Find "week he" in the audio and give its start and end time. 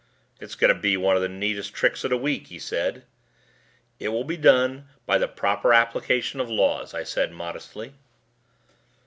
2.17-2.57